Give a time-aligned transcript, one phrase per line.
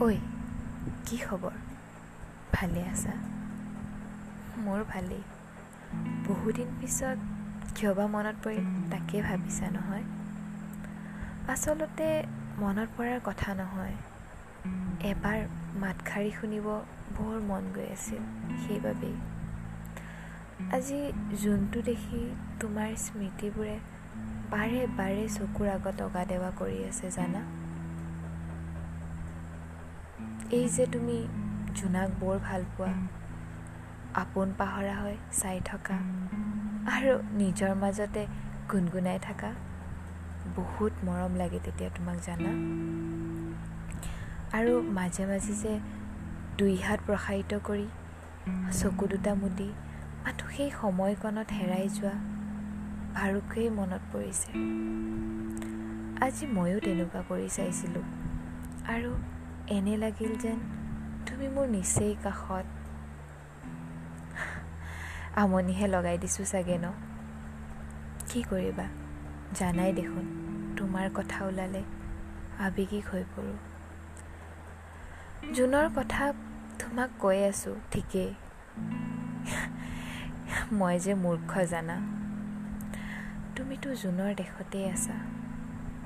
[0.00, 0.08] ঐ
[1.06, 1.56] কি খবৰ?
[2.52, 3.14] ভালে আছা?
[4.56, 5.22] মোৰ ভালেই।
[6.28, 7.18] বহুদিন পিছত
[7.74, 10.04] কিয় বা মনত পৰিল তাকে ভাবিছা নহয়?
[11.48, 12.08] আচলতে
[12.58, 13.96] মনত পৰাৰ কথা নহয়।
[15.10, 15.38] এবাৰ
[15.76, 16.66] মাতশাৰী শুনিব
[17.18, 18.22] বৰ মন গৈ আছিল
[18.66, 19.14] সেইবাবেই।
[20.72, 21.00] আজি
[21.42, 22.20] যোনটো দেখি
[22.60, 23.76] তোমাৰ স্মৃতিবোৰে
[24.50, 27.42] বাৰে বাৰে চকুৰ আগত অগা দেৱা কৰি আছে জানা?
[30.52, 31.16] এই যে তুমি
[31.78, 32.92] জোনাক বৰ ভাল পোৱা
[34.14, 35.96] আপোন পাহৰা হৈ চাই থকা
[36.94, 38.22] আৰু নিজৰ মাজতে
[38.70, 39.50] গুণগুণাই থকা
[40.56, 42.52] বহুত মৰম লাগে তেতিয়া তোমাক জানা।
[44.58, 45.72] আৰু মাজে মাজে যে
[46.58, 47.86] দুই হাত প্ৰসাৰিত কৰি
[48.78, 49.68] চকু দুটা মুদি
[50.24, 52.14] মাথো সেই সময়কণত হেৰাই যোৱা
[53.16, 54.50] ভাৰুকেই মনত পৰিছে।
[56.26, 58.04] আজি ময়ো তেনেকুৱা কৰি চাইছিলোঁ।
[58.94, 59.10] আৰু
[59.70, 60.58] এনে লাগিল যেন
[61.26, 62.66] তুমি মোৰ নিচেই কাষত।
[65.36, 66.86] আমনিহে লগাই দিছোঁ চাগে ন?
[68.28, 68.86] কি কৰিবা?
[69.54, 70.24] জানাই দেখোন
[70.76, 71.82] তোমাৰ কথা ওলালে
[72.58, 73.58] আৱেগিক হৈ পৰোঁ।
[75.54, 76.32] জোনৰ কথা
[76.78, 78.34] তোমাক কৈ আছোঁ ঠিকেই।
[80.72, 81.96] মই যে মূৰ্খ জানা।
[83.56, 85.16] তুমিতো জোনৰ দেশতেই আছা।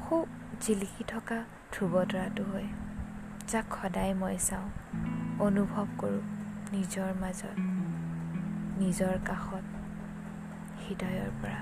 [0.04, 0.24] সৌ
[0.60, 1.38] জিলিকি থকা
[1.72, 2.66] ধ্ৰুৱতৰাটো হৈ
[3.54, 4.68] যাক সদায় মই চাওঁ
[5.38, 6.22] অনুভৱ কৰোঁ
[6.72, 7.56] নিজৰ মাজত
[8.80, 9.64] নিজৰ কাষত
[10.82, 11.60] হৃদয়ৰ পৰা।